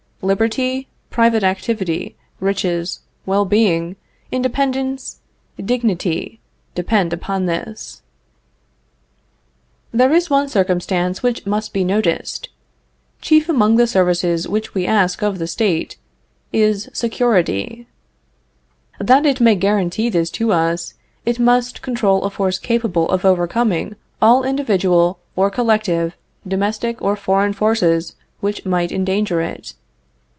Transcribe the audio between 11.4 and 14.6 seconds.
must be noticed: Chief among the services